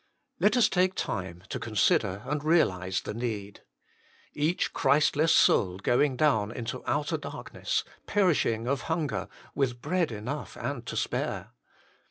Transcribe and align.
Let 0.39 0.57
us 0.57 0.67
take 0.67 0.95
time 0.95 1.43
to 1.49 1.59
consider 1.59 2.23
and 2.25 2.43
realise 2.43 3.01
the 3.01 3.13
need. 3.13 3.61
Each 4.33 4.73
Christless 4.73 5.31
soul 5.31 5.77
going 5.77 6.15
down 6.17 6.51
into 6.51 6.83
outer 6.87 7.17
darkness, 7.17 7.83
perishing 8.07 8.67
of 8.67 8.81
hunger, 8.89 9.27
with 9.53 9.79
bread 9.79 10.11
enough 10.11 10.57
and 10.57 10.83
to 10.87 10.97
spare 10.97 11.51